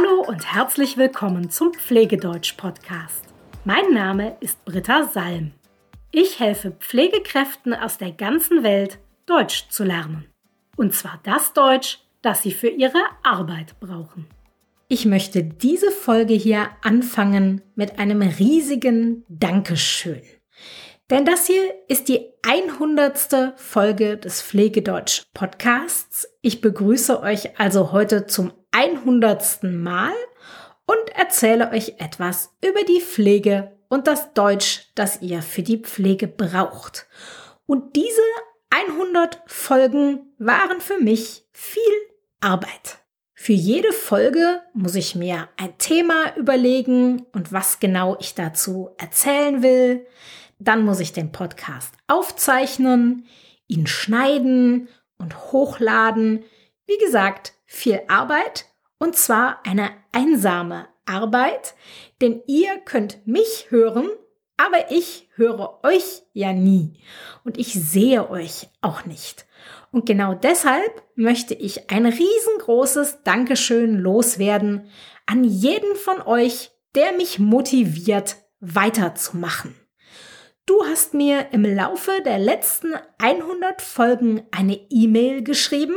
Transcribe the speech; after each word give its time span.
Hallo 0.00 0.22
und 0.22 0.54
herzlich 0.54 0.96
willkommen 0.96 1.50
zum 1.50 1.72
Pflegedeutsch-Podcast. 1.74 3.24
Mein 3.64 3.92
Name 3.92 4.36
ist 4.40 4.64
Britta 4.64 5.04
Salm. 5.04 5.52
Ich 6.10 6.40
helfe 6.40 6.70
Pflegekräften 6.70 7.74
aus 7.74 7.98
der 7.98 8.12
ganzen 8.12 8.62
Welt, 8.62 8.98
Deutsch 9.26 9.68
zu 9.68 9.84
lernen. 9.84 10.26
Und 10.76 10.94
zwar 10.94 11.20
das 11.24 11.52
Deutsch, 11.52 11.98
das 12.22 12.42
sie 12.42 12.52
für 12.52 12.68
ihre 12.68 13.02
Arbeit 13.22 13.78
brauchen. 13.80 14.26
Ich 14.88 15.04
möchte 15.04 15.44
diese 15.44 15.90
Folge 15.90 16.34
hier 16.34 16.68
anfangen 16.82 17.60
mit 17.74 17.98
einem 17.98 18.22
riesigen 18.22 19.24
Dankeschön. 19.28 20.22
Denn 21.10 21.24
das 21.24 21.46
hier 21.46 21.74
ist 21.88 22.08
die 22.08 22.26
100. 22.42 23.54
Folge 23.56 24.16
des 24.16 24.40
Pflegedeutsch 24.40 25.24
Podcasts. 25.34 26.28
Ich 26.40 26.60
begrüße 26.60 27.20
euch 27.20 27.58
also 27.58 27.92
heute 27.92 28.26
zum 28.26 28.52
100. 28.72 29.62
Mal 29.64 30.12
und 30.86 31.10
erzähle 31.14 31.70
euch 31.70 31.94
etwas 31.98 32.54
über 32.64 32.82
die 32.84 33.00
Pflege 33.00 33.76
und 33.88 34.06
das 34.06 34.32
Deutsch, 34.34 34.90
das 34.94 35.20
ihr 35.20 35.42
für 35.42 35.62
die 35.62 35.78
Pflege 35.78 36.28
braucht. 36.28 37.06
Und 37.66 37.96
diese 37.96 38.22
100 38.70 39.42
Folgen 39.46 40.32
waren 40.38 40.80
für 40.80 40.98
mich 40.98 41.44
viel 41.52 41.82
Arbeit. 42.40 42.98
Für 43.34 43.52
jede 43.52 43.92
Folge 43.92 44.60
muss 44.74 44.94
ich 44.94 45.14
mir 45.14 45.48
ein 45.56 45.76
Thema 45.78 46.36
überlegen 46.36 47.22
und 47.32 47.52
was 47.52 47.80
genau 47.80 48.16
ich 48.20 48.34
dazu 48.34 48.90
erzählen 48.98 49.62
will. 49.62 50.06
Dann 50.58 50.84
muss 50.84 51.00
ich 51.00 51.12
den 51.12 51.32
Podcast 51.32 51.94
aufzeichnen, 52.06 53.26
ihn 53.66 53.86
schneiden 53.86 54.88
und 55.16 55.52
hochladen. 55.52 56.44
Wie 56.86 56.98
gesagt, 56.98 57.54
viel 57.64 58.02
Arbeit 58.08 58.66
und 59.00 59.16
zwar 59.16 59.66
eine 59.66 59.90
einsame 60.12 60.86
Arbeit, 61.06 61.74
denn 62.20 62.42
ihr 62.46 62.78
könnt 62.84 63.26
mich 63.26 63.66
hören, 63.70 64.08
aber 64.56 64.92
ich 64.92 65.28
höre 65.34 65.80
euch 65.82 66.22
ja 66.32 66.52
nie 66.52 67.00
und 67.42 67.58
ich 67.58 67.72
sehe 67.72 68.30
euch 68.30 68.68
auch 68.82 69.06
nicht. 69.06 69.46
Und 69.90 70.06
genau 70.06 70.34
deshalb 70.34 71.02
möchte 71.16 71.54
ich 71.54 71.90
ein 71.90 72.06
riesengroßes 72.06 73.22
Dankeschön 73.24 73.98
loswerden 73.98 74.88
an 75.26 75.44
jeden 75.44 75.96
von 75.96 76.20
euch, 76.22 76.70
der 76.94 77.12
mich 77.12 77.38
motiviert, 77.38 78.36
weiterzumachen. 78.60 79.74
Du 80.66 80.84
hast 80.84 81.14
mir 81.14 81.48
im 81.52 81.64
Laufe 81.64 82.12
der 82.24 82.38
letzten 82.38 82.92
100 83.18 83.80
Folgen 83.80 84.46
eine 84.50 84.78
E-Mail 84.90 85.42
geschrieben, 85.42 85.96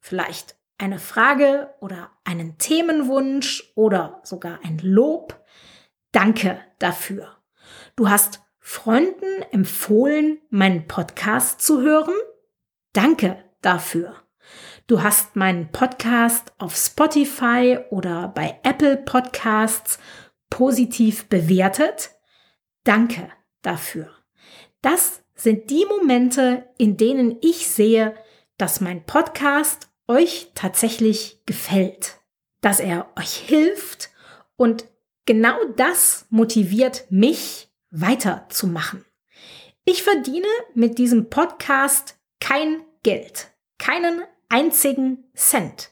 vielleicht 0.00 0.56
eine 0.78 0.98
Frage 0.98 1.74
oder 1.80 2.10
einen 2.24 2.58
Themenwunsch 2.58 3.72
oder 3.74 4.20
sogar 4.24 4.60
ein 4.62 4.78
Lob. 4.78 5.42
Danke 6.12 6.60
dafür. 6.78 7.36
Du 7.96 8.08
hast 8.08 8.40
Freunden 8.58 9.42
empfohlen, 9.52 10.38
meinen 10.50 10.86
Podcast 10.88 11.60
zu 11.60 11.80
hören. 11.80 12.14
Danke 12.92 13.44
dafür. 13.62 14.14
Du 14.86 15.02
hast 15.02 15.36
meinen 15.36 15.72
Podcast 15.72 16.52
auf 16.58 16.76
Spotify 16.76 17.78
oder 17.90 18.28
bei 18.28 18.58
Apple 18.62 18.96
Podcasts 18.96 19.98
positiv 20.50 21.28
bewertet. 21.28 22.10
Danke 22.84 23.28
dafür. 23.62 24.10
Das 24.82 25.22
sind 25.34 25.70
die 25.70 25.84
Momente, 25.86 26.68
in 26.78 26.96
denen 26.96 27.36
ich 27.40 27.68
sehe, 27.68 28.14
dass 28.58 28.80
mein 28.80 29.04
Podcast 29.04 29.88
euch 30.08 30.50
tatsächlich 30.54 31.40
gefällt, 31.46 32.20
dass 32.60 32.80
er 32.80 33.10
euch 33.16 33.34
hilft 33.34 34.10
und 34.56 34.88
genau 35.24 35.56
das 35.76 36.26
motiviert 36.30 37.06
mich 37.10 37.68
weiterzumachen. 37.90 39.04
Ich 39.84 40.02
verdiene 40.02 40.48
mit 40.74 40.98
diesem 40.98 41.30
Podcast 41.30 42.18
kein 42.40 42.82
Geld, 43.02 43.52
keinen 43.78 44.22
einzigen 44.48 45.24
Cent. 45.34 45.90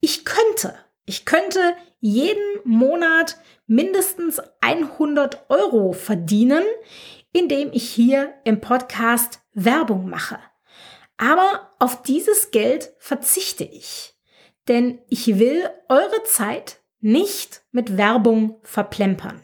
Ich 0.00 0.24
könnte, 0.24 0.74
ich 1.04 1.24
könnte 1.24 1.76
jeden 2.00 2.60
Monat 2.64 3.38
mindestens 3.66 4.40
100 4.60 5.50
Euro 5.50 5.92
verdienen, 5.92 6.64
indem 7.32 7.70
ich 7.72 7.88
hier 7.90 8.34
im 8.44 8.60
Podcast 8.60 9.40
Werbung 9.52 10.08
mache. 10.08 10.38
Aber 11.18 11.72
auf 11.78 12.02
dieses 12.02 12.50
Geld 12.52 12.92
verzichte 12.98 13.64
ich, 13.64 14.14
denn 14.68 15.00
ich 15.08 15.38
will 15.38 15.68
eure 15.88 16.22
Zeit 16.24 16.78
nicht 17.00 17.62
mit 17.72 17.96
Werbung 17.96 18.58
verplempern. 18.62 19.42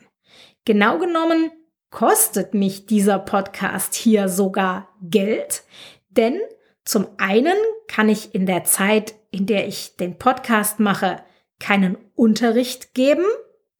Genau 0.64 0.98
genommen 0.98 1.50
kostet 1.90 2.54
mich 2.54 2.86
dieser 2.86 3.18
Podcast 3.18 3.94
hier 3.94 4.28
sogar 4.28 4.88
Geld, 5.02 5.64
denn 6.10 6.40
zum 6.84 7.08
einen 7.18 7.56
kann 7.88 8.08
ich 8.08 8.34
in 8.34 8.46
der 8.46 8.64
Zeit, 8.64 9.14
in 9.30 9.46
der 9.46 9.66
ich 9.66 9.96
den 9.96 10.18
Podcast 10.18 10.80
mache, 10.80 11.22
keinen 11.58 11.96
Unterricht 12.14 12.94
geben, 12.94 13.24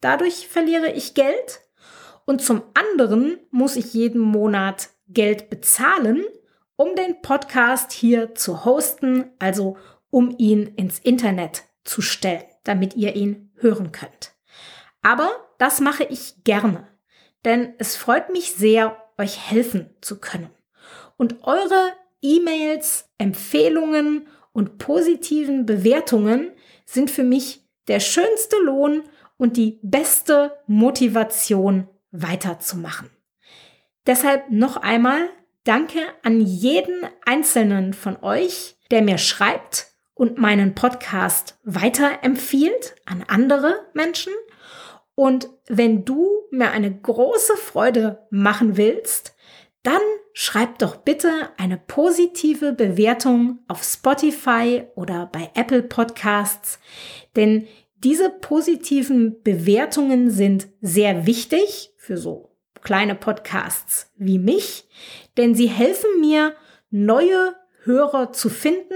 dadurch 0.01 0.47
verliere 0.47 0.91
ich 0.91 1.13
Geld. 1.13 1.61
Und 2.25 2.41
zum 2.41 2.63
anderen 2.73 3.39
muss 3.51 3.75
ich 3.75 3.93
jeden 3.93 4.21
Monat 4.21 4.89
Geld 5.07 5.49
bezahlen, 5.49 6.25
um 6.75 6.95
den 6.95 7.21
Podcast 7.21 7.91
hier 7.91 8.35
zu 8.35 8.65
hosten, 8.65 9.31
also 9.39 9.77
um 10.09 10.35
ihn 10.37 10.67
ins 10.75 10.99
Internet 10.99 11.63
zu 11.83 12.01
stellen, 12.01 12.43
damit 12.63 12.95
ihr 12.95 13.15
ihn 13.15 13.51
hören 13.55 13.91
könnt. 13.91 14.33
Aber 15.01 15.29
das 15.57 15.79
mache 15.79 16.03
ich 16.03 16.43
gerne, 16.43 16.87
denn 17.43 17.73
es 17.77 17.95
freut 17.95 18.29
mich 18.31 18.53
sehr, 18.53 18.97
euch 19.17 19.49
helfen 19.49 19.89
zu 20.01 20.19
können. 20.19 20.49
Und 21.17 21.43
eure 21.43 21.93
E-Mails, 22.21 23.09
Empfehlungen 23.17 24.27
und 24.51 24.77
positiven 24.77 25.65
Bewertungen 25.65 26.51
sind 26.85 27.11
für 27.11 27.23
mich 27.23 27.65
der 27.87 27.99
schönste 27.99 28.57
Lohn 28.57 29.03
und 29.37 29.57
die 29.57 29.79
beste 29.83 30.57
Motivation 30.65 31.87
weiterzumachen. 32.11 33.09
Deshalb 34.07 34.49
noch 34.49 34.77
einmal 34.77 35.29
Danke 35.65 36.01
an 36.21 36.41
jeden 36.41 37.07
einzelnen 37.25 37.93
von 37.93 38.21
euch, 38.21 38.77
der 38.91 39.01
mir 39.01 39.17
schreibt 39.17 39.87
und 40.13 40.37
meinen 40.37 40.75
Podcast 40.75 41.57
weiterempfiehlt 41.63 42.95
an 43.05 43.25
andere 43.27 43.73
Menschen. 43.95 44.31
Und 45.15 45.49
wenn 45.67 46.05
du 46.05 46.29
mir 46.51 46.69
eine 46.69 46.95
große 46.95 47.57
Freude 47.57 48.27
machen 48.29 48.77
willst, 48.77 49.35
dann 49.81 50.01
schreib 50.33 50.77
doch 50.77 50.97
bitte 50.97 51.31
eine 51.57 51.77
positive 51.77 52.73
Bewertung 52.73 53.57
auf 53.67 53.83
Spotify 53.83 54.83
oder 54.93 55.25
bei 55.31 55.49
Apple 55.55 55.81
Podcasts, 55.81 56.79
denn 57.35 57.67
diese 57.95 58.29
positiven 58.29 59.41
Bewertungen 59.41 60.29
sind 60.29 60.67
sehr 60.81 61.25
wichtig 61.25 61.91
für 61.97 62.17
so 62.17 62.54
kleine 62.85 63.15
Podcasts 63.15 64.11
wie 64.15 64.39
mich, 64.39 64.87
denn 65.35 65.55
sie 65.55 65.67
helfen 65.67 66.21
mir, 66.21 66.55
neue 66.91 67.55
Hörer 67.83 68.31
zu 68.31 68.49
finden 68.49 68.93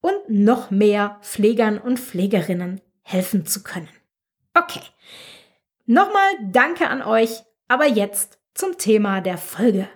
und 0.00 0.28
noch 0.28 0.70
mehr 0.70 1.20
Pflegern 1.22 1.78
und 1.78 2.00
Pflegerinnen 2.00 2.80
helfen 3.02 3.46
zu 3.46 3.62
können. 3.62 3.88
Okay, 4.54 4.80
nochmal 5.84 6.32
danke 6.50 6.88
an 6.88 7.02
euch, 7.02 7.42
aber 7.68 7.86
jetzt 7.86 8.38
zum 8.54 8.78
Thema 8.78 9.20
der 9.20 9.38
Folge. 9.38 9.88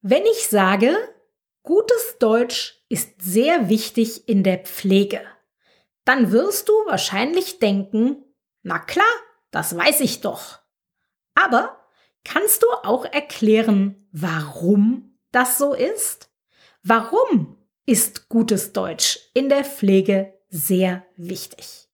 Wenn 0.00 0.24
ich 0.24 0.48
sage, 0.48 0.96
gutes 1.64 2.16
Deutsch 2.20 2.80
ist 2.88 3.20
sehr 3.20 3.68
wichtig 3.68 4.28
in 4.28 4.44
der 4.44 4.58
Pflege, 4.58 5.20
dann 6.04 6.30
wirst 6.30 6.68
du 6.68 6.72
wahrscheinlich 6.86 7.58
denken, 7.58 8.24
na 8.62 8.78
klar, 8.78 9.04
das 9.50 9.76
weiß 9.76 10.00
ich 10.00 10.20
doch. 10.20 10.60
Aber 11.34 11.77
kannst 12.24 12.62
du 12.62 12.66
auch 12.82 13.04
erklären, 13.04 14.06
warum 14.12 15.18
das 15.32 15.58
so 15.58 15.74
ist? 15.74 16.30
Warum 16.82 17.56
ist 17.86 18.28
gutes 18.28 18.72
Deutsch 18.72 19.18
in 19.34 19.48
der 19.48 19.64
Pflege 19.64 20.34
sehr 20.48 21.04
wichtig? 21.16 21.88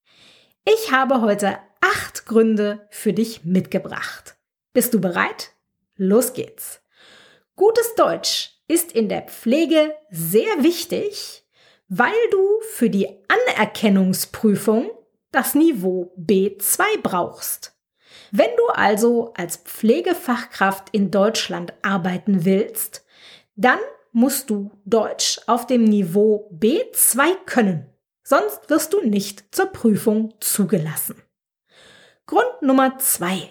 Ich 0.64 0.92
habe 0.92 1.20
heute 1.20 1.58
acht 1.80 2.26
Gründe 2.26 2.86
für 2.90 3.12
dich 3.12 3.44
mitgebracht. 3.44 4.36
Bist 4.72 4.94
du 4.94 5.00
bereit? 5.00 5.52
Los 5.96 6.32
geht's. 6.32 6.80
Gutes 7.56 7.94
Deutsch 7.94 8.58
ist 8.66 8.92
in 8.92 9.08
der 9.08 9.22
Pflege 9.22 9.94
sehr 10.10 10.62
wichtig, 10.62 11.44
weil 11.88 12.14
du 12.30 12.60
für 12.72 12.90
die 12.90 13.08
Anerkennungsprüfung 13.28 14.90
das 15.30 15.54
Niveau 15.54 16.12
B2 16.18 17.02
brauchst. 17.02 17.73
Wenn 18.36 18.50
du 18.56 18.66
also 18.66 19.32
als 19.36 19.58
Pflegefachkraft 19.58 20.88
in 20.90 21.12
Deutschland 21.12 21.72
arbeiten 21.82 22.44
willst, 22.44 23.04
dann 23.54 23.78
musst 24.10 24.50
du 24.50 24.72
Deutsch 24.84 25.40
auf 25.46 25.68
dem 25.68 25.84
Niveau 25.84 26.50
B2 26.52 27.36
können. 27.46 27.86
Sonst 28.24 28.68
wirst 28.68 28.92
du 28.92 29.02
nicht 29.02 29.54
zur 29.54 29.66
Prüfung 29.66 30.34
zugelassen. 30.40 31.22
Grund 32.26 32.60
Nummer 32.60 32.98
zwei. 32.98 33.50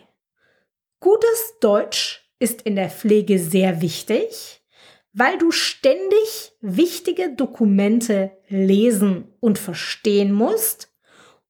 Gutes 0.99 1.59
Deutsch 1.61 2.29
ist 2.39 2.63
in 2.63 2.75
der 2.75 2.89
Pflege 2.89 3.39
sehr 3.39 3.81
wichtig, 3.81 4.65
weil 5.13 5.37
du 5.37 5.51
ständig 5.51 6.57
wichtige 6.59 7.33
Dokumente 7.33 8.31
lesen 8.49 9.33
und 9.39 9.59
verstehen 9.59 10.33
musst 10.33 10.93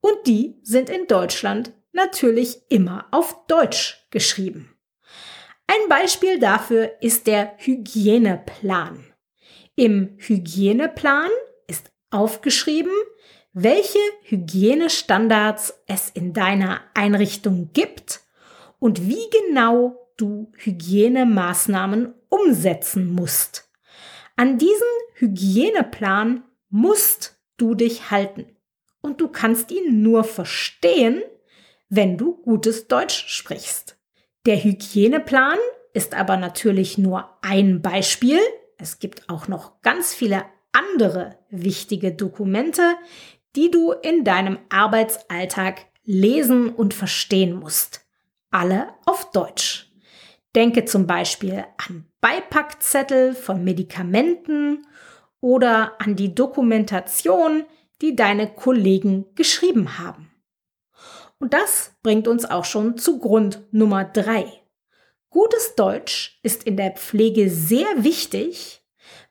und 0.01 0.27
die 0.27 0.59
sind 0.61 0.91
in 0.91 1.07
Deutschland 1.07 1.73
natürlich 1.93 2.61
immer 2.69 3.07
auf 3.11 3.45
Deutsch 3.47 4.05
geschrieben. 4.11 4.75
Ein 5.67 5.89
Beispiel 5.89 6.39
dafür 6.39 6.91
ist 7.01 7.25
der 7.27 7.53
Hygieneplan. 7.57 9.05
Im 9.75 10.15
Hygieneplan 10.17 11.29
ist 11.67 11.91
aufgeschrieben, 12.11 12.91
welche 13.53 13.99
Hygienestandards 14.23 15.73
es 15.87 16.09
in 16.09 16.33
deiner 16.33 16.81
Einrichtung 16.93 17.69
gibt 17.73 18.21
und 18.79 19.07
wie 19.07 19.29
genau 19.31 19.97
du 20.17 20.51
Hygienemaßnahmen 20.57 22.13
umsetzen 22.29 23.11
musst. 23.13 23.69
An 24.35 24.57
diesen 24.57 24.87
Hygieneplan 25.15 26.43
musst 26.69 27.39
du 27.57 27.75
dich 27.75 28.11
halten 28.11 28.45
und 29.01 29.21
du 29.21 29.27
kannst 29.27 29.71
ihn 29.71 30.01
nur 30.01 30.23
verstehen, 30.23 31.21
wenn 31.95 32.17
du 32.17 32.41
gutes 32.41 32.87
Deutsch 32.87 33.25
sprichst. 33.27 33.97
Der 34.47 34.63
Hygieneplan 34.63 35.59
ist 35.93 36.15
aber 36.15 36.37
natürlich 36.37 36.97
nur 36.97 37.29
ein 37.43 37.83
Beispiel. 37.83 38.39
Es 38.79 38.97
gibt 38.97 39.29
auch 39.29 39.47
noch 39.47 39.79
ganz 39.83 40.11
viele 40.11 40.43
andere 40.71 41.37
wichtige 41.51 42.11
Dokumente, 42.11 42.95
die 43.55 43.69
du 43.69 43.91
in 43.91 44.23
deinem 44.23 44.57
Arbeitsalltag 44.69 45.85
lesen 46.03 46.69
und 46.69 46.95
verstehen 46.95 47.53
musst. 47.53 48.01
Alle 48.49 48.89
auf 49.05 49.29
Deutsch. 49.31 49.91
Denke 50.55 50.85
zum 50.85 51.05
Beispiel 51.05 51.63
an 51.77 52.05
Beipackzettel 52.21 53.35
von 53.35 53.63
Medikamenten 53.63 54.87
oder 55.41 55.93
an 56.01 56.15
die 56.15 56.33
Dokumentation, 56.33 57.65
die 58.01 58.15
deine 58.15 58.51
Kollegen 58.51 59.25
geschrieben 59.35 59.99
haben. 59.99 60.32
Und 61.39 61.53
das 61.53 61.93
bringt 62.03 62.27
uns 62.27 62.45
auch 62.45 62.65
schon 62.65 62.97
zu 62.97 63.19
Grund 63.19 63.63
Nummer 63.71 64.05
drei. 64.05 64.45
Gutes 65.29 65.75
Deutsch 65.75 66.39
ist 66.43 66.63
in 66.63 66.77
der 66.77 66.91
Pflege 66.91 67.49
sehr 67.49 67.87
wichtig, 67.97 68.83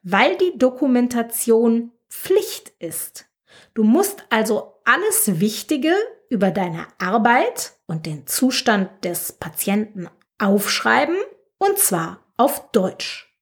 weil 0.02 0.36
die 0.36 0.58
Dokumentation 0.58 1.92
Pflicht 2.10 2.72
ist. 2.78 3.26
Du 3.74 3.84
musst 3.84 4.24
also 4.28 4.74
alles 4.84 5.40
Wichtige 5.40 5.94
über 6.28 6.50
deine 6.50 6.86
Arbeit 6.98 7.72
und 7.86 8.06
den 8.06 8.26
Zustand 8.26 9.04
des 9.04 9.32
Patienten 9.32 10.08
aufschreiben, 10.38 11.16
und 11.58 11.78
zwar 11.78 12.20
auf 12.36 12.70
Deutsch. 12.72 13.32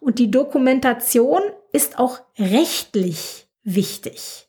Und 0.00 0.18
die 0.18 0.30
Dokumentation 0.30 1.42
ist 1.72 1.98
auch 1.98 2.20
rechtlich 2.38 3.48
wichtig. 3.62 4.45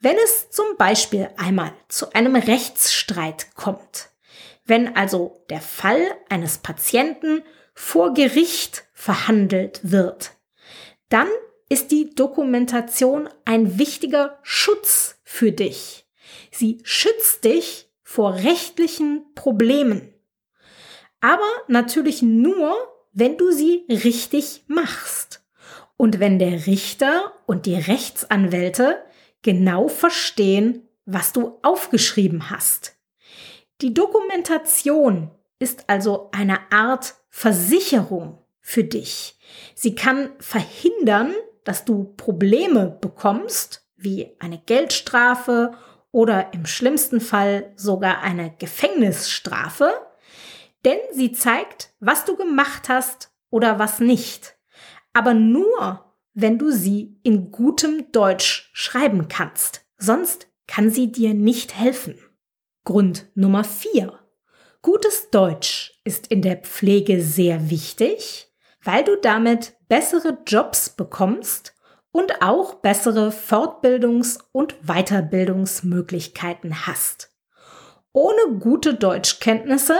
Wenn 0.00 0.16
es 0.22 0.50
zum 0.50 0.76
Beispiel 0.76 1.28
einmal 1.36 1.72
zu 1.88 2.12
einem 2.12 2.36
Rechtsstreit 2.36 3.54
kommt, 3.56 4.10
wenn 4.64 4.94
also 4.94 5.44
der 5.50 5.60
Fall 5.60 6.00
eines 6.28 6.58
Patienten 6.58 7.42
vor 7.74 8.14
Gericht 8.14 8.84
verhandelt 8.92 9.80
wird, 9.82 10.32
dann 11.08 11.26
ist 11.68 11.90
die 11.90 12.14
Dokumentation 12.14 13.28
ein 13.44 13.78
wichtiger 13.78 14.38
Schutz 14.42 15.18
für 15.24 15.50
dich. 15.50 16.06
Sie 16.52 16.80
schützt 16.84 17.44
dich 17.44 17.90
vor 18.04 18.34
rechtlichen 18.34 19.24
Problemen. 19.34 20.14
Aber 21.20 21.48
natürlich 21.66 22.22
nur, 22.22 22.74
wenn 23.12 23.36
du 23.36 23.50
sie 23.50 23.84
richtig 23.88 24.62
machst. 24.68 25.44
Und 25.96 26.20
wenn 26.20 26.38
der 26.38 26.66
Richter 26.66 27.32
und 27.46 27.66
die 27.66 27.74
Rechtsanwälte 27.74 29.02
genau 29.42 29.88
verstehen, 29.88 30.88
was 31.06 31.32
du 31.32 31.58
aufgeschrieben 31.62 32.50
hast. 32.50 32.96
Die 33.80 33.94
Dokumentation 33.94 35.30
ist 35.58 35.84
also 35.88 36.30
eine 36.32 36.72
Art 36.72 37.14
Versicherung 37.30 38.38
für 38.60 38.84
dich. 38.84 39.38
Sie 39.74 39.94
kann 39.94 40.30
verhindern, 40.38 41.32
dass 41.64 41.84
du 41.84 42.12
Probleme 42.16 42.98
bekommst, 43.00 43.86
wie 43.96 44.36
eine 44.38 44.58
Geldstrafe 44.58 45.72
oder 46.12 46.52
im 46.52 46.66
schlimmsten 46.66 47.20
Fall 47.20 47.72
sogar 47.76 48.22
eine 48.22 48.54
Gefängnisstrafe, 48.58 49.92
denn 50.84 50.98
sie 51.12 51.32
zeigt, 51.32 51.92
was 52.00 52.24
du 52.24 52.36
gemacht 52.36 52.88
hast 52.88 53.30
oder 53.50 53.78
was 53.78 54.00
nicht. 54.00 54.56
Aber 55.12 55.34
nur, 55.34 56.07
wenn 56.40 56.56
du 56.56 56.70
sie 56.70 57.18
in 57.24 57.50
gutem 57.50 58.12
Deutsch 58.12 58.70
schreiben 58.72 59.26
kannst. 59.26 59.84
Sonst 59.96 60.46
kann 60.68 60.88
sie 60.88 61.10
dir 61.10 61.34
nicht 61.34 61.76
helfen. 61.76 62.16
Grund 62.84 63.26
Nummer 63.34 63.64
vier: 63.64 64.20
Gutes 64.80 65.30
Deutsch 65.30 66.00
ist 66.04 66.28
in 66.28 66.42
der 66.42 66.58
Pflege 66.58 67.22
sehr 67.22 67.70
wichtig, 67.70 68.54
weil 68.84 69.02
du 69.02 69.16
damit 69.16 69.74
bessere 69.88 70.38
Jobs 70.46 70.90
bekommst 70.90 71.74
und 72.12 72.40
auch 72.40 72.76
bessere 72.76 73.30
Fortbildungs- 73.30 74.38
und 74.52 74.76
Weiterbildungsmöglichkeiten 74.86 76.86
hast. 76.86 77.36
Ohne 78.12 78.58
gute 78.60 78.94
Deutschkenntnisse 78.94 79.98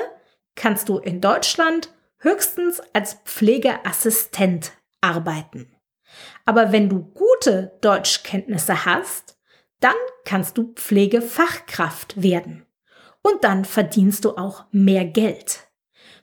kannst 0.54 0.88
du 0.88 0.98
in 0.98 1.20
Deutschland 1.20 1.92
höchstens 2.18 2.80
als 2.92 3.14
Pflegeassistent 3.24 4.70
arbeiten. 5.00 5.74
Aber 6.44 6.72
wenn 6.72 6.88
du 6.88 7.02
gute 7.02 7.78
Deutschkenntnisse 7.80 8.84
hast, 8.84 9.38
dann 9.80 9.94
kannst 10.24 10.58
du 10.58 10.72
Pflegefachkraft 10.74 12.22
werden. 12.22 12.66
Und 13.22 13.44
dann 13.44 13.64
verdienst 13.64 14.24
du 14.24 14.36
auch 14.36 14.64
mehr 14.70 15.04
Geld. 15.04 15.68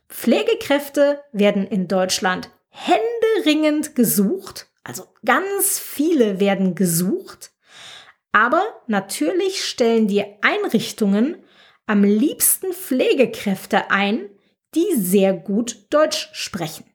Pflegekräfte 0.10 1.24
werden 1.32 1.68
in 1.68 1.88
Deutschland 1.88 2.50
händeringend 2.70 3.96
gesucht, 3.96 4.68
also 4.84 5.06
ganz 5.24 5.80
viele 5.80 6.40
werden 6.40 6.76
gesucht, 6.76 7.52
aber 8.32 8.64
natürlich 8.88 9.64
stellen 9.64 10.08
die 10.08 10.26
Einrichtungen 10.42 11.42
am 11.86 12.04
liebsten 12.04 12.74
Pflegekräfte 12.74 13.90
ein, 13.92 14.30
die 14.76 14.94
sehr 14.96 15.34
gut 15.34 15.86
Deutsch 15.90 16.30
sprechen. 16.34 16.86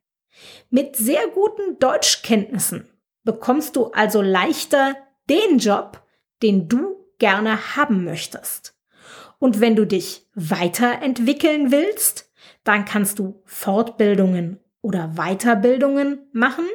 Mit 0.68 0.96
sehr 0.96 1.28
guten 1.28 1.78
Deutschkenntnissen 1.78 2.89
bekommst 3.24 3.76
du 3.76 3.86
also 3.92 4.22
leichter 4.22 4.96
den 5.28 5.58
Job, 5.58 6.02
den 6.42 6.68
du 6.68 6.96
gerne 7.18 7.76
haben 7.76 8.04
möchtest. 8.04 8.74
Und 9.38 9.60
wenn 9.60 9.76
du 9.76 9.86
dich 9.86 10.26
weiterentwickeln 10.34 11.70
willst, 11.70 12.30
dann 12.64 12.84
kannst 12.84 13.18
du 13.18 13.42
Fortbildungen 13.46 14.60
oder 14.82 15.14
Weiterbildungen 15.16 16.28
machen. 16.32 16.66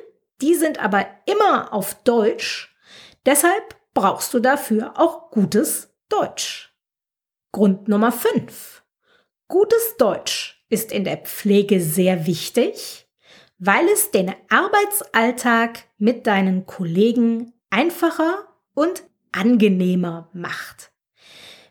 Die 0.42 0.56
sind 0.56 0.80
aber 0.80 1.06
immer 1.26 1.74
auf 1.74 1.96
Deutsch. 2.04 2.76
Deshalb 3.26 3.76
brauchst 3.94 4.34
du 4.34 4.40
dafür 4.40 4.94
auch 5.00 5.32
gutes 5.32 5.96
Deutsch. 6.10 6.76
Grund 7.52 7.88
Nummer 7.88 8.12
5. 8.12 8.84
Gutes 9.48 9.98
Deutsch 9.98 10.66
ist 10.70 10.92
in 10.92 11.04
der 11.04 11.18
Pflege 11.18 11.80
sehr 11.80 12.26
wichtig, 12.26 13.05
weil 13.58 13.88
es 13.88 14.12
den 14.12 14.34
Arbeitsalltag 14.50 15.84
mit 15.98 16.28
deinen 16.28 16.66
Kollegen 16.66 17.54
einfacher 17.70 18.48
und 18.74 19.04
angenehmer 19.32 20.30
macht. 20.34 20.92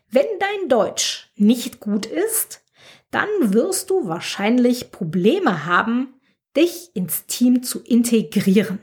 Wenn 0.09 0.25
dein 0.39 0.69
Deutsch 0.69 1.31
nicht 1.35 1.79
gut 1.79 2.05
ist, 2.05 2.63
dann 3.11 3.29
wirst 3.53 3.89
du 3.89 4.07
wahrscheinlich 4.07 4.91
Probleme 4.91 5.65
haben, 5.65 6.19
dich 6.55 6.95
ins 6.95 7.25
Team 7.25 7.63
zu 7.63 7.81
integrieren. 7.81 8.79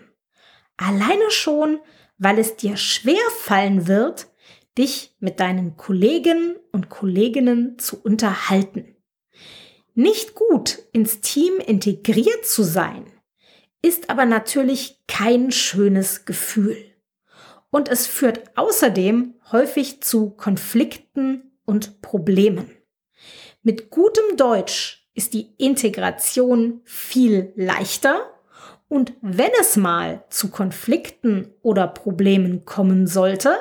Alleine 0.76 1.30
schon, 1.30 1.80
weil 2.18 2.38
es 2.38 2.56
dir 2.56 2.76
schwer 2.76 3.22
fallen 3.38 3.86
wird, 3.86 4.28
dich 4.78 5.14
mit 5.20 5.40
deinen 5.40 5.76
Kollegen 5.76 6.56
und 6.72 6.88
Kolleginnen 6.88 7.78
zu 7.78 8.00
unterhalten. 8.02 8.91
Nicht 9.94 10.34
gut 10.34 10.78
ins 10.92 11.20
Team 11.20 11.58
integriert 11.58 12.46
zu 12.46 12.62
sein, 12.62 13.04
ist 13.82 14.10
aber 14.10 14.24
natürlich 14.24 15.02
kein 15.06 15.50
schönes 15.50 16.24
Gefühl. 16.24 16.76
Und 17.70 17.88
es 17.88 18.06
führt 18.06 18.56
außerdem 18.56 19.34
häufig 19.50 20.02
zu 20.02 20.30
Konflikten 20.30 21.52
und 21.64 22.00
Problemen. 22.00 22.70
Mit 23.62 23.90
gutem 23.90 24.36
Deutsch 24.36 25.08
ist 25.14 25.34
die 25.34 25.54
Integration 25.58 26.80
viel 26.84 27.52
leichter 27.54 28.30
und 28.88 29.14
wenn 29.22 29.50
es 29.60 29.76
mal 29.76 30.24
zu 30.28 30.50
Konflikten 30.50 31.52
oder 31.62 31.86
Problemen 31.86 32.64
kommen 32.64 33.06
sollte, 33.06 33.56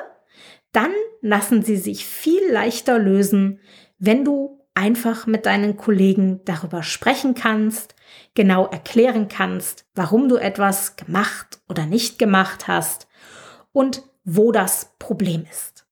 dann 0.72 0.92
lassen 1.20 1.62
sie 1.62 1.76
sich 1.76 2.04
viel 2.04 2.50
leichter 2.50 2.98
lösen, 2.98 3.60
wenn 3.98 4.24
du 4.24 4.61
einfach 4.74 5.26
mit 5.26 5.46
deinen 5.46 5.76
Kollegen 5.76 6.40
darüber 6.44 6.82
sprechen 6.82 7.34
kannst, 7.34 7.94
genau 8.34 8.66
erklären 8.66 9.28
kannst, 9.28 9.86
warum 9.94 10.28
du 10.28 10.36
etwas 10.36 10.96
gemacht 10.96 11.60
oder 11.68 11.86
nicht 11.86 12.18
gemacht 12.18 12.68
hast 12.68 13.06
und 13.72 14.02
wo 14.24 14.52
das 14.52 14.92
Problem 14.98 15.46
ist. 15.50 15.86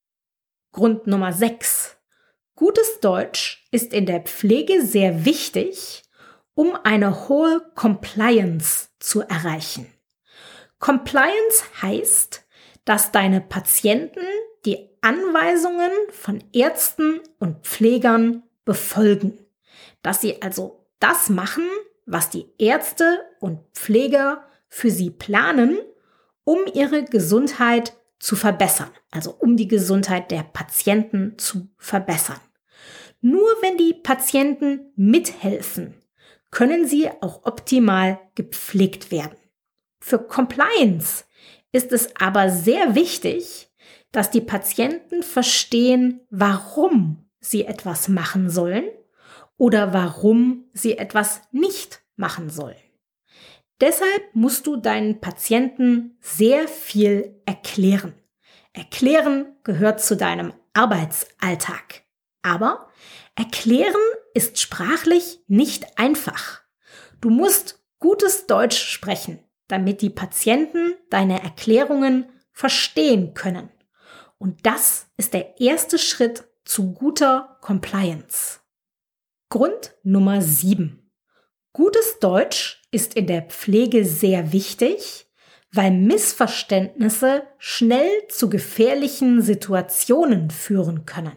Grund 0.72 1.06
Nummer 1.06 1.32
6. 1.32 1.96
Gutes 2.54 3.00
Deutsch 3.00 3.66
ist 3.70 3.92
in 3.92 4.06
der 4.06 4.20
Pflege 4.20 4.84
sehr 4.84 5.24
wichtig, 5.24 6.02
um 6.54 6.76
eine 6.84 7.28
hohe 7.28 7.62
Compliance 7.74 8.88
zu 8.98 9.22
erreichen. 9.22 9.86
Compliance 10.78 11.64
heißt, 11.82 12.46
dass 12.84 13.12
deine 13.12 13.40
Patienten 13.40 14.20
die 14.64 14.90
Anweisungen 15.00 15.90
von 16.10 16.44
Ärzten 16.52 17.20
und 17.38 17.66
Pflegern 17.66 18.42
befolgen, 18.70 19.36
dass 20.00 20.20
sie 20.20 20.40
also 20.42 20.86
das 21.00 21.28
machen, 21.28 21.64
was 22.06 22.30
die 22.30 22.46
Ärzte 22.56 23.18
und 23.40 23.58
Pfleger 23.74 24.44
für 24.68 24.92
sie 24.92 25.10
planen, 25.10 25.76
um 26.44 26.58
ihre 26.72 27.02
Gesundheit 27.02 27.94
zu 28.20 28.36
verbessern, 28.36 28.92
also 29.10 29.32
um 29.32 29.56
die 29.56 29.66
Gesundheit 29.66 30.30
der 30.30 30.44
Patienten 30.44 31.36
zu 31.36 31.68
verbessern. 31.78 32.38
Nur 33.20 33.48
wenn 33.60 33.76
die 33.76 33.92
Patienten 33.92 34.92
mithelfen, 34.94 36.00
können 36.52 36.86
sie 36.86 37.10
auch 37.20 37.44
optimal 37.46 38.20
gepflegt 38.36 39.10
werden. 39.10 39.36
Für 39.98 40.20
Compliance 40.20 41.24
ist 41.72 41.90
es 41.90 42.14
aber 42.14 42.50
sehr 42.50 42.94
wichtig, 42.94 43.68
dass 44.12 44.30
die 44.30 44.40
Patienten 44.40 45.24
verstehen, 45.24 46.20
warum 46.30 47.29
sie 47.40 47.64
etwas 47.64 48.08
machen 48.08 48.50
sollen 48.50 48.84
oder 49.56 49.92
warum 49.92 50.64
sie 50.72 50.98
etwas 50.98 51.42
nicht 51.52 52.02
machen 52.16 52.50
sollen. 52.50 52.76
Deshalb 53.80 54.34
musst 54.34 54.66
du 54.66 54.76
deinen 54.76 55.20
Patienten 55.20 56.18
sehr 56.20 56.68
viel 56.68 57.40
erklären. 57.46 58.14
Erklären 58.72 59.56
gehört 59.64 60.00
zu 60.02 60.16
deinem 60.16 60.52
Arbeitsalltag. 60.74 62.02
Aber 62.42 62.88
erklären 63.34 63.94
ist 64.34 64.60
sprachlich 64.60 65.40
nicht 65.46 65.98
einfach. 65.98 66.60
Du 67.20 67.30
musst 67.30 67.82
gutes 67.98 68.46
Deutsch 68.46 68.78
sprechen, 68.78 69.40
damit 69.68 70.02
die 70.02 70.10
Patienten 70.10 70.94
deine 71.10 71.42
Erklärungen 71.42 72.26
verstehen 72.52 73.34
können. 73.34 73.70
Und 74.38 74.66
das 74.66 75.06
ist 75.16 75.34
der 75.34 75.60
erste 75.60 75.98
Schritt 75.98 76.44
zu 76.64 76.92
guter 76.92 77.58
Compliance. 77.60 78.60
Grund 79.48 79.94
Nummer 80.02 80.40
7. 80.42 81.10
Gutes 81.72 82.18
Deutsch 82.20 82.82
ist 82.90 83.14
in 83.14 83.26
der 83.26 83.42
Pflege 83.42 84.04
sehr 84.04 84.52
wichtig, 84.52 85.26
weil 85.72 85.92
Missverständnisse 85.92 87.44
schnell 87.58 88.10
zu 88.28 88.50
gefährlichen 88.50 89.40
Situationen 89.42 90.50
führen 90.50 91.06
können. 91.06 91.36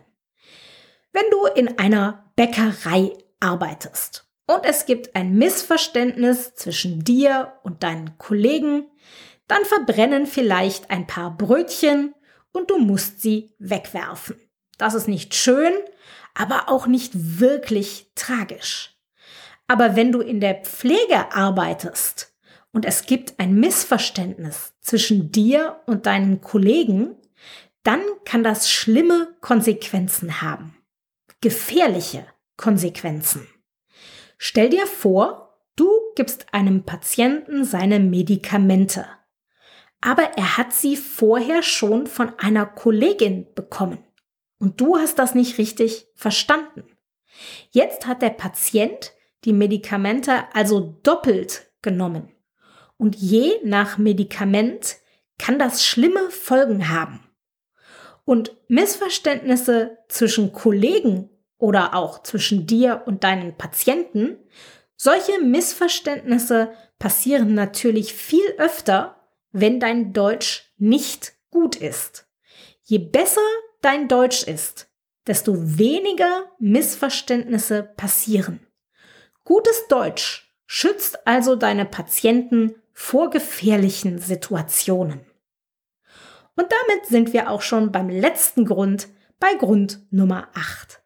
Wenn 1.12 1.30
du 1.30 1.46
in 1.56 1.78
einer 1.78 2.32
Bäckerei 2.36 3.14
arbeitest 3.40 4.28
und 4.48 4.66
es 4.66 4.86
gibt 4.86 5.16
ein 5.16 5.36
Missverständnis 5.36 6.56
zwischen 6.56 7.04
dir 7.04 7.54
und 7.64 7.84
deinen 7.84 8.18
Kollegen, 8.18 8.88
dann 9.48 9.66
verbrennen 9.66 10.26
vielleicht 10.26 10.90
ein 10.90 11.06
paar 11.06 11.38
Brötchen 11.38 12.16
und 12.52 12.70
du 12.72 12.80
musst 12.80 13.22
sie 13.22 13.54
wegwerfen. 13.60 14.38
Das 14.78 14.94
ist 14.94 15.08
nicht 15.08 15.36
schön, 15.36 15.74
aber 16.34 16.70
auch 16.70 16.88
nicht 16.88 17.12
wirklich 17.40 18.12
tragisch. 18.16 18.98
Aber 19.68 19.96
wenn 19.96 20.12
du 20.12 20.22
in 20.22 20.40
der 20.40 20.56
Pflege 20.56 21.34
arbeitest 21.34 22.34
und 22.72 22.86
es 22.86 23.06
gibt 23.06 23.40
ein 23.40 23.56
Missverständnis 23.56 24.74
zwischen 24.82 25.32
dir 25.32 25.80
und 25.86 26.06
deinen 26.06 26.42
Kollegen, 26.42 27.16
dann 27.84 28.02
kann 28.26 28.44
das 28.44 28.70
schlimme 28.70 29.36
Konsequenzen 29.42 30.42
haben. 30.42 30.78
Gefährliche 31.42 32.26
Konsequenzen. 32.58 33.48
Stell 34.38 34.70
dir 34.70 34.88
vor, 34.88 35.60
du 35.76 35.90
gibst 36.16 36.54
einem 36.54 36.84
Patienten 36.84 37.66
seine 37.66 38.00
Medikamente 38.00 39.06
aber 40.04 40.24
er 40.36 40.58
hat 40.58 40.74
sie 40.74 40.98
vorher 40.98 41.64
schon 41.64 42.08
von 42.08 42.38
einer 42.38 42.66
Kollegin 42.66 43.48
bekommen. 43.56 44.00
Und 44.64 44.80
du 44.80 44.96
hast 44.96 45.20
das 45.20 45.36
nicht 45.36 45.58
richtig 45.58 46.08
verstanden. 46.16 46.86
Jetzt 47.72 48.08
hat 48.08 48.22
der 48.22 48.30
Patient 48.30 49.12
die 49.44 49.52
Medikamente 49.52 50.46
also 50.54 50.98
doppelt 51.04 51.70
genommen. 51.82 52.32
Und 52.96 53.18
je 53.18 53.56
nach 53.66 53.98
Medikament 53.98 54.96
kann 55.38 55.60
das 55.60 55.86
schlimme 55.86 56.30
Folgen 56.30 56.88
haben. 56.88 57.30
Und 58.24 58.56
Missverständnisse 58.70 59.98
zwischen 60.08 60.54
Kollegen 60.54 61.30
oder 61.58 61.94
auch 61.94 62.24
zwischen 62.24 62.66
dir 62.66 63.04
und 63.06 63.26
deinen 63.26 63.58
Patienten, 63.58 64.38
solche 64.96 65.42
Missverständnisse 65.42 66.72
passieren 67.00 67.54
natürlich 67.54 68.14
viel 68.14 68.46
öfter, 68.58 69.28
wenn 69.52 69.82
dein 69.82 70.14
Deutsch 70.14 70.74
nicht 70.78 71.34
gut 71.50 71.76
ist. 71.76 72.30
Je 72.84 73.00
besser 73.00 73.42
dein 73.84 74.08
Deutsch 74.08 74.44
ist, 74.44 74.90
desto 75.28 75.56
weniger 75.78 76.52
Missverständnisse 76.60 77.84
passieren. 77.84 78.66
Gutes 79.44 79.88
Deutsch 79.88 80.56
schützt 80.66 81.28
also 81.28 81.56
deine 81.56 81.86
Patienten 81.86 82.76
vor 82.94 83.30
gefährlichen 83.30 84.20
Situationen. 84.20 85.22
Und 86.56 86.68
damit 86.72 87.08
sind 87.08 87.34
wir 87.34 87.50
auch 87.50 87.62
schon 87.62 87.92
beim 87.92 88.10
letzten 88.10 88.66
Grund, 88.66 89.10
bei 89.40 89.56
Grund 89.56 90.06
Nummer 90.12 90.50
8. 90.54 91.02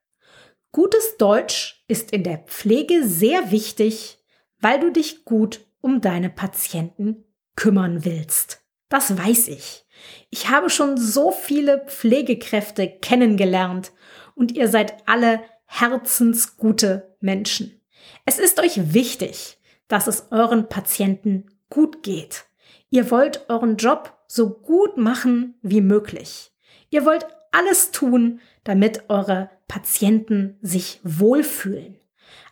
Gutes 0.71 1.17
Deutsch 1.17 1.83
ist 1.87 2.11
in 2.11 2.23
der 2.23 2.39
Pflege 2.39 3.07
sehr 3.07 3.51
wichtig, 3.51 4.19
weil 4.59 4.79
du 4.79 4.91
dich 4.91 5.25
gut 5.25 5.65
um 5.81 6.01
deine 6.01 6.29
Patienten 6.29 7.23
kümmern 7.55 8.05
willst. 8.05 8.61
Das 8.89 9.17
weiß 9.17 9.47
ich. 9.47 9.86
Ich 10.29 10.49
habe 10.49 10.69
schon 10.69 10.97
so 10.97 11.31
viele 11.31 11.85
Pflegekräfte 11.87 12.87
kennengelernt 12.87 13.91
und 14.35 14.51
ihr 14.51 14.67
seid 14.67 15.07
alle 15.07 15.41
herzensgute 15.65 17.15
Menschen. 17.19 17.81
Es 18.25 18.39
ist 18.39 18.59
euch 18.59 18.93
wichtig, 18.93 19.57
dass 19.87 20.07
es 20.07 20.27
euren 20.31 20.69
Patienten 20.69 21.45
gut 21.69 22.03
geht. 22.03 22.45
Ihr 22.89 23.11
wollt 23.11 23.49
euren 23.49 23.77
Job 23.77 24.17
so 24.27 24.49
gut 24.49 24.97
machen 24.97 25.55
wie 25.61 25.81
möglich. 25.81 26.51
Ihr 26.89 27.05
wollt 27.05 27.25
alles 27.51 27.91
tun, 27.91 28.39
damit 28.63 29.09
eure 29.09 29.49
Patienten 29.67 30.57
sich 30.61 30.99
wohlfühlen. 31.03 31.99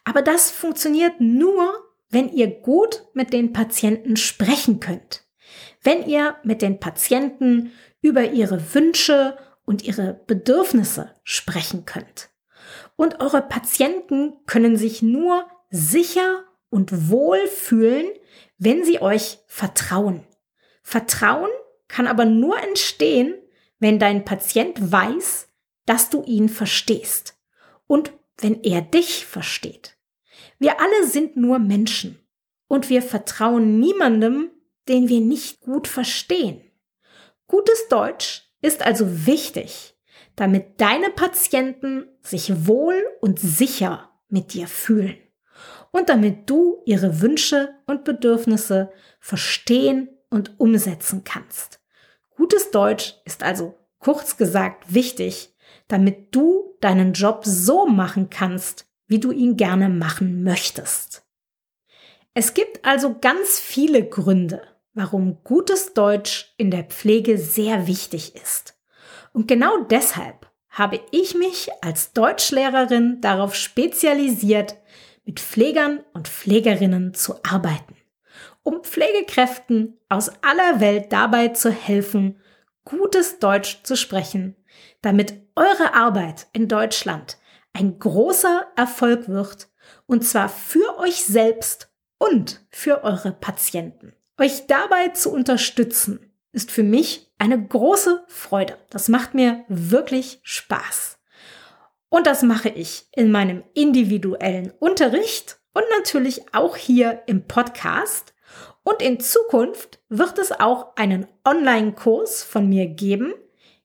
Aber 0.04 0.22
das 0.22 0.52
funktioniert 0.52 1.20
nur, 1.20 1.84
wenn 2.10 2.30
ihr 2.30 2.48
gut 2.48 3.04
mit 3.14 3.34
den 3.34 3.54
Patienten 3.54 4.18
sprechen 4.18 4.80
könnt. 4.80 5.25
Wenn 5.86 6.06
ihr 6.06 6.36
mit 6.44 6.62
den 6.62 6.82
Patienten 6.82 7.72
über 8.02 8.32
ihre 8.32 8.74
Wünsche 8.74 9.38
und 9.66 9.84
ihre 9.84 10.22
Bedürfnisse 10.28 11.12
sprechen 11.24 11.86
könnt. 11.86 12.30
Und 12.96 13.22
eure 13.22 13.42
Patienten 13.42 14.34
können 14.46 14.78
sich 14.78 15.02
nur 15.02 15.48
sicher 15.70 16.44
und 16.70 17.10
wohl 17.10 17.48
fühlen, 17.48 18.06
wenn 18.58 18.84
sie 18.84 19.02
euch 19.02 19.40
vertrauen. 19.48 20.26
Vertrauen 20.84 21.50
kann 21.88 22.08
aber 22.08 22.26
nur 22.26 22.62
entstehen, 22.62 23.36
wenn 23.80 24.00
dein 24.00 24.26
Patient 24.26 24.92
weiß, 24.92 25.50
dass 25.86 26.10
du 26.10 26.24
ihn 26.24 26.50
verstehst 26.50 27.38
und 27.88 28.12
wenn 28.38 28.64
er 28.64 28.82
dich 28.82 29.26
versteht. 29.26 29.98
Wir 30.58 30.80
alle 30.80 31.08
sind 31.08 31.38
nur 31.38 31.60
Menschen 31.60 32.20
und 32.68 32.90
wir 32.90 33.02
vertrauen 33.02 33.80
niemandem, 33.80 34.52
den 34.88 35.10
wir 35.10 35.22
nicht 35.22 35.62
gut 35.62 35.88
verstehen. 35.88 36.62
Gutes 37.48 37.88
Deutsch 37.90 38.50
ist 38.62 38.86
also 38.86 39.26
wichtig, 39.26 39.96
damit 40.36 40.82
deine 40.82 41.10
Patienten 41.10 42.08
sich 42.22 42.68
wohl 42.68 43.02
und 43.22 43.40
sicher 43.40 44.10
mit 44.30 44.54
dir 44.54 44.68
fühlen 44.68 45.18
und 45.92 46.10
damit 46.10 46.50
du 46.50 46.82
ihre 46.86 47.22
Wünsche 47.22 47.74
und 47.86 48.04
Bedürfnisse 48.04 48.92
verstehen 49.20 50.10
und 50.30 50.60
umsetzen 50.60 51.24
kannst. 51.24 51.80
Gutes 52.36 52.72
Deutsch 52.72 53.16
ist 53.24 53.44
also 53.44 53.78
kurz 54.00 54.38
gesagt 54.38 54.94
wichtig, 54.94 55.56
damit 55.88 56.36
du 56.36 56.76
deinen 56.82 57.14
Job 57.14 57.42
so 57.46 57.86
machen 57.86 58.30
kannst, 58.30 58.88
wie 59.08 59.20
du 59.20 59.32
ihn 59.32 59.56
gerne 59.56 59.88
machen 59.88 60.44
möchtest. 60.44 61.24
Es 62.34 62.54
gibt 62.54 62.84
also 62.84 63.18
ganz 63.20 63.60
viele 63.60 64.04
Gründe, 64.08 64.62
warum 64.96 65.44
gutes 65.44 65.94
Deutsch 65.94 66.54
in 66.58 66.72
der 66.72 66.86
Pflege 66.86 67.38
sehr 67.38 67.86
wichtig 67.86 68.36
ist. 68.36 68.76
Und 69.34 69.48
genau 69.48 69.84
deshalb 69.84 70.50
habe 70.70 71.00
ich 71.12 71.36
mich 71.36 71.70
als 71.82 72.14
Deutschlehrerin 72.14 73.22
darauf 73.22 73.56
spezialisiert, 73.56 74.78
mit 75.26 75.40
Pflegern 75.40 76.04
und 76.14 76.28
Pflegerinnen 76.28 77.14
zu 77.14 77.36
arbeiten, 77.44 77.96
um 78.64 78.84
Pflegekräften 78.84 80.00
aus 80.08 80.30
aller 80.44 80.80
Welt 80.80 81.12
dabei 81.12 81.50
zu 81.50 81.72
helfen, 81.72 82.40
gutes 82.84 83.40
Deutsch 83.40 83.82
zu 83.84 83.98
sprechen, 83.98 84.56
damit 85.02 85.34
eure 85.56 85.94
Arbeit 85.94 86.48
in 86.54 86.68
Deutschland 86.68 87.38
ein 87.74 88.00
großer 88.00 88.68
Erfolg 88.76 89.28
wird, 89.28 89.68
und 90.06 90.24
zwar 90.24 90.50
für 90.50 91.00
euch 91.00 91.26
selbst 91.26 91.92
und 92.18 92.66
für 92.70 93.04
eure 93.04 93.32
Patienten. 93.32 94.14
Euch 94.38 94.68
dabei 94.68 95.10
zu 95.10 95.32
unterstützen, 95.32 96.32
ist 96.52 96.72
für 96.72 96.84
mich 96.84 97.32
eine 97.38 97.62
große 97.62 98.24
Freude. 98.28 98.78
Das 98.90 99.08
macht 99.08 99.34
mir 99.34 99.64
wirklich 99.68 100.40
Spaß. 100.44 101.20
Und 102.10 102.28
das 102.28 102.44
mache 102.44 102.70
ich 102.70 103.08
in 103.14 103.32
meinem 103.32 103.64
individuellen 103.74 104.72
Unterricht 104.80 105.60
und 105.74 105.84
natürlich 105.98 106.54
auch 106.54 106.76
hier 106.76 107.24
im 107.28 107.48
Podcast. 107.48 108.34
Und 108.84 109.02
in 109.02 109.20
Zukunft 109.20 110.00
wird 110.10 110.38
es 110.38 110.52
auch 110.52 110.96
einen 110.96 111.28
Online-Kurs 111.46 112.44
von 112.44 112.70
mir 112.70 112.88
geben, 112.88 113.34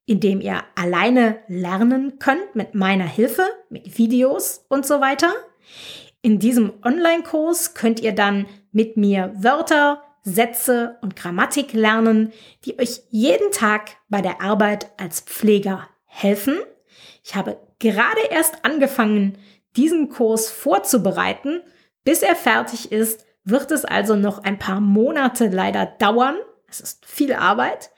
in 0.04 0.20
dem 0.20 0.40
ihr 0.40 0.62
alleine 0.74 1.38
lernen 1.48 2.18
könnt 2.18 2.54
mit 2.54 2.74
meiner 2.74 3.06
Hilfe, 3.06 3.46
mit 3.68 3.98
Videos 3.98 4.64
und 4.68 4.84
so 4.84 5.00
weiter. 5.00 5.32
In 6.22 6.38
diesem 6.38 6.72
Online-Kurs 6.84 7.74
könnt 7.74 8.00
ihr 8.00 8.12
dann 8.12 8.46
mit 8.72 8.96
mir 8.96 9.32
Wörter, 9.36 10.02
Sätze 10.22 10.98
und 11.00 11.16
Grammatik 11.16 11.72
lernen, 11.72 12.32
die 12.64 12.78
euch 12.78 13.02
jeden 13.10 13.52
Tag 13.52 13.96
bei 14.08 14.20
der 14.20 14.40
Arbeit 14.40 14.90
als 14.98 15.20
Pfleger 15.20 15.88
helfen. 16.04 16.58
Ich 17.24 17.34
habe 17.34 17.58
gerade 17.78 18.20
erst 18.30 18.64
angefangen, 18.64 19.38
diesen 19.76 20.08
Kurs 20.08 20.50
vorzubereiten. 20.50 21.62
Bis 22.04 22.22
er 22.22 22.36
fertig 22.36 22.92
ist, 22.92 23.24
wird 23.44 23.70
es 23.70 23.84
also 23.84 24.16
noch 24.16 24.42
ein 24.44 24.58
paar 24.58 24.80
Monate 24.80 25.48
leider 25.48 25.86
dauern. 25.86 26.36
Es 26.68 26.80
ist 26.80 27.06
viel 27.06 27.32
Arbeit. 27.32 27.90